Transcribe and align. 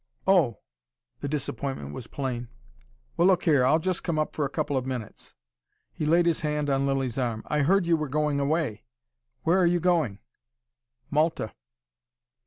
"Oh!" 0.25 0.57
The 1.19 1.27
disappointment 1.27 1.93
was 1.93 2.07
plain. 2.07 2.47
"Well, 3.17 3.27
look 3.27 3.43
here 3.43 3.63
I'll 3.63 3.77
just 3.77 4.03
come 4.03 4.17
up 4.17 4.33
for 4.33 4.45
a 4.45 4.49
couple 4.49 4.75
of 4.75 4.83
minutes." 4.83 5.35
He 5.93 6.07
laid 6.07 6.25
his 6.25 6.39
hand 6.39 6.71
on 6.71 6.87
Lilly's 6.87 7.19
arm. 7.19 7.43
"I 7.45 7.61
heard 7.61 7.85
you 7.85 7.95
were 7.95 8.09
going 8.09 8.39
away. 8.39 8.83
Where 9.43 9.59
are 9.59 9.67
you 9.67 9.79
going?" 9.79 10.17
"Malta." 11.11 11.53